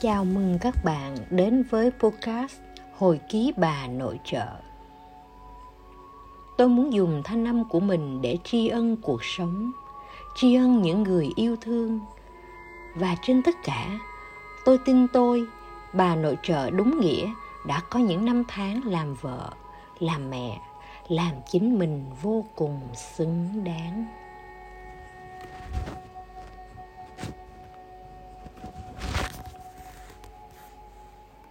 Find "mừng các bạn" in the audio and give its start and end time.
0.24-1.16